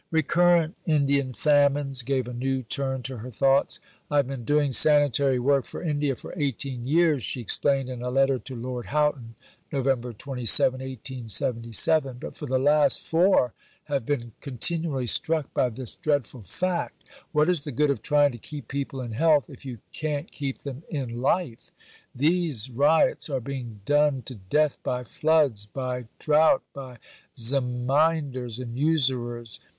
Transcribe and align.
Recurrent 0.09 0.75
Indian 0.87 1.31
famines 1.31 2.01
gave 2.01 2.27
a 2.27 2.33
new 2.33 2.63
turn 2.63 3.03
to 3.03 3.17
her 3.19 3.29
thoughts. 3.29 3.79
"I 4.09 4.17
have 4.17 4.27
been 4.27 4.43
doing 4.45 4.71
sanitary 4.71 5.37
work 5.37 5.65
for 5.65 5.83
India 5.83 6.15
for 6.15 6.33
18 6.35 6.87
years," 6.87 7.21
she 7.21 7.39
explained 7.39 7.87
in 7.87 8.01
a 8.01 8.09
letter 8.09 8.39
to 8.39 8.55
Lord 8.55 8.87
Houghton 8.87 9.35
(Nov. 9.71 10.17
27, 10.17 10.79
1877); 10.79 12.17
"but 12.19 12.35
for 12.35 12.47
the 12.47 12.57
last 12.57 12.99
four 12.99 13.53
have 13.83 14.03
been 14.03 14.31
continually 14.41 15.05
struck 15.05 15.53
by 15.53 15.69
this 15.69 15.93
dreadful 15.93 16.41
fact: 16.41 17.03
What 17.31 17.47
is 17.47 17.63
the 17.63 17.71
good 17.71 17.91
of 17.91 18.01
trying 18.01 18.31
to 18.31 18.39
keep 18.39 18.67
people 18.67 19.01
in 19.01 19.11
health 19.11 19.51
if 19.51 19.65
you 19.67 19.77
can't 19.93 20.31
keep 20.31 20.63
them 20.63 20.81
in 20.89 21.21
life? 21.21 21.69
These 22.15 22.71
ryots 22.71 23.29
are 23.29 23.39
being 23.39 23.81
done 23.85 24.23
to 24.23 24.33
death 24.33 24.81
by 24.81 25.03
floods, 25.03 25.67
by 25.67 26.05
drought, 26.17 26.63
by 26.73 26.97
Zemindars, 27.37 28.59
and 28.59 28.75
usurers. 28.79 29.59